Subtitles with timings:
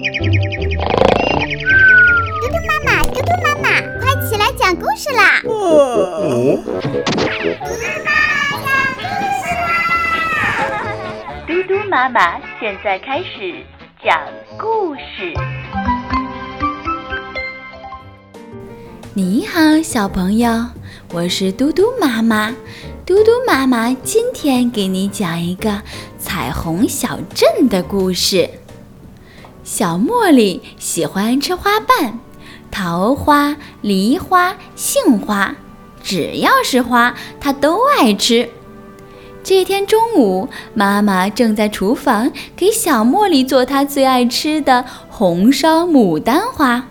[0.00, 0.08] 嘟嘟
[2.66, 3.68] 妈妈，嘟嘟妈妈，
[4.00, 5.42] 快起来讲故事啦！
[11.46, 13.62] 嘟嘟妈妈现在开始
[14.02, 14.18] 讲
[14.58, 15.34] 故事。
[19.12, 20.64] 你好，小朋友，
[21.12, 22.56] 我是嘟嘟妈妈。
[23.04, 25.82] 嘟嘟妈妈今天给你讲一个
[26.18, 28.48] 彩虹小镇的故事。
[29.72, 32.18] 小茉莉喜欢吃花瓣，
[32.72, 35.54] 桃花、梨花、杏花，
[36.02, 38.50] 只要是花，她都爱吃。
[39.44, 46.88] 这天中午，妈妈正在厨房给小茉莉做她最爱吃的红烧牡丹花。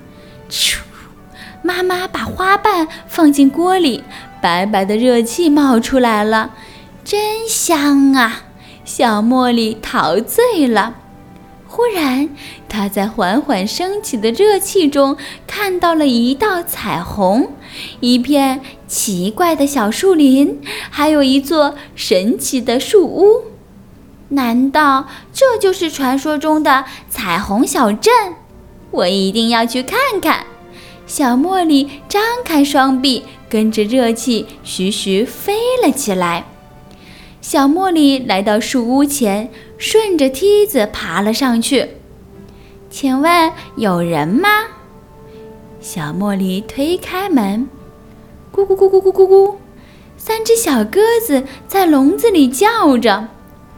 [0.49, 0.77] 咻！
[1.61, 4.05] 妈妈把花瓣放进锅里，
[4.41, 6.51] 白白的热气冒出来了，
[7.03, 8.43] 真香啊！
[8.85, 10.95] 小茉莉陶醉了。
[11.71, 12.29] 忽然，
[12.67, 15.15] 他在缓缓升起的热气中
[15.45, 17.53] 看到了一道彩虹，
[17.99, 23.43] 一片奇怪的小树林，还有一座神奇的树屋。
[24.29, 28.13] 难道这就是传说中的彩虹小镇？
[28.91, 30.45] 我一定要去看看。
[31.05, 36.45] 小茉莉张开双臂，跟着热气徐徐飞了起来。
[37.41, 41.97] 小茉莉来到树屋前，顺着梯子爬了上去。
[42.89, 44.49] 请问有人吗？
[45.79, 47.67] 小茉莉推开门，
[48.51, 49.55] 咕咕咕咕咕咕咕，
[50.17, 53.27] 三只小鸽子在笼子里叫着。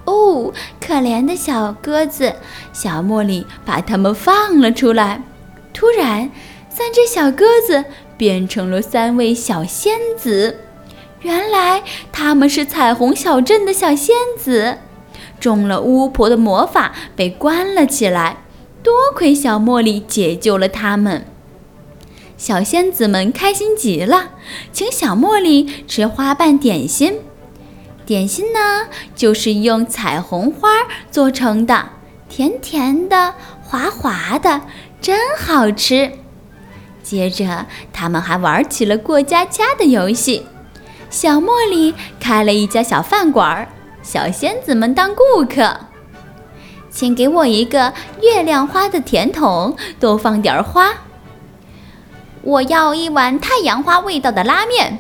[0.05, 2.33] 哦，可怜的小鸽子！
[2.73, 5.21] 小茉莉把它们放了出来。
[5.73, 6.29] 突然。
[6.73, 7.83] 三只小鸽子
[8.17, 10.57] 变成了三位小仙子，
[11.22, 14.80] 原来他们是彩虹小镇的小仙子，
[15.39, 18.38] 中了巫婆的魔法，被关了起来。
[18.83, 21.28] 多亏小茉莉解救了他们，
[22.36, 24.31] 小仙子们开心极了，
[24.73, 27.19] 请小茉莉吃花瓣点心。
[28.03, 30.69] 点心呢，就是用彩虹花
[31.12, 31.90] 做成的，
[32.28, 34.62] 甜甜的，滑滑的，
[35.00, 36.13] 真好吃。
[37.03, 40.47] 接着，他们还玩起了过家家的游戏。
[41.11, 43.67] 小茉莉开了一家小饭馆，
[44.01, 45.77] 小仙子们当顾客。
[46.89, 50.94] 请给我一个月亮花的甜筒，多放点花。
[52.41, 55.00] 我要一碗太阳花味道的拉面。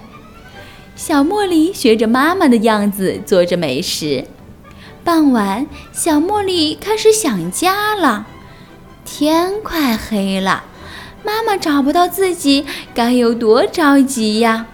[0.97, 4.25] 小茉莉学着妈妈的样子做着美食。
[5.05, 8.27] 傍晚，小茉莉开始想家了。
[9.05, 10.65] 天快黑了。
[11.23, 14.65] 妈妈找不到自己，该有多着急呀！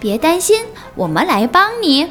[0.00, 2.08] 别担心，我们来帮你。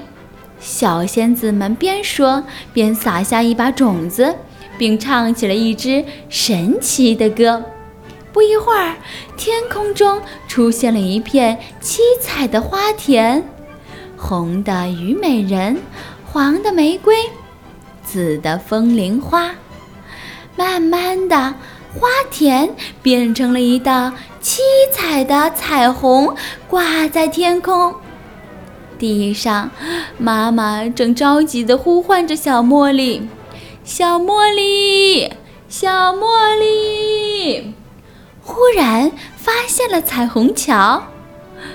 [0.60, 4.36] 小仙子们边说边撒下一把种子，
[4.78, 7.64] 并唱起了一支神奇的歌。
[8.32, 8.96] 不一会儿，
[9.36, 13.44] 天空中出现了一片七彩的花田：
[14.16, 15.80] 红的虞美人，
[16.26, 17.16] 黄的玫瑰，
[18.04, 19.56] 紫的风铃花。
[20.56, 21.56] 慢慢的。
[22.00, 26.34] 花田变成了一道七彩的彩虹，
[26.70, 27.94] 挂在天空。
[28.98, 29.70] 地上，
[30.18, 33.28] 妈妈正着急地呼唤着小茉莉
[33.84, 35.30] ：“小茉莉，
[35.68, 37.74] 小茉莉！”
[38.42, 41.04] 忽然发现了彩虹桥，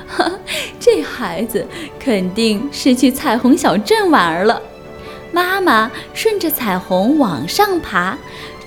[0.80, 1.66] 这孩子
[2.00, 4.62] 肯定是去彩虹小镇玩了。
[5.32, 8.16] 妈妈顺着彩虹往上爬。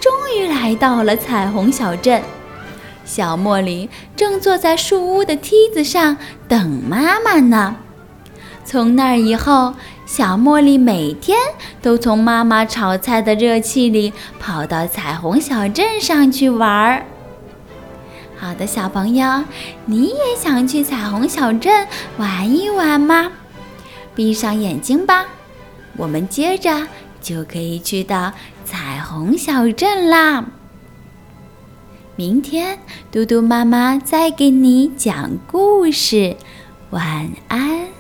[0.08, 2.24] 终于来到了彩虹小镇，
[3.04, 6.16] 小茉莉正坐在树屋的梯子上
[6.48, 7.76] 等妈妈呢。
[8.64, 9.74] 从那以后，
[10.06, 11.38] 小茉莉每天
[11.82, 17.06] 都从妈妈炒菜的热气里跑到彩虹小镇上去玩儿。
[18.38, 19.44] 好的，小朋友，
[19.84, 21.86] 你也想去彩虹小镇
[22.16, 23.30] 玩一玩吗？
[24.16, 25.26] 闭上眼睛吧，
[25.98, 26.88] 我们接着
[27.22, 28.32] 就可以去到。
[29.10, 30.44] 红小镇啦！
[32.18, 36.36] 明天嘟嘟妈妈再给你讲故事，
[36.90, 37.97] 晚安。